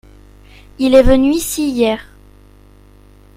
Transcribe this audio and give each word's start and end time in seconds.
Il 0.79 0.95
est 0.95 1.03
venu 1.03 1.29
ici 1.29 1.69
hier. 1.69 2.03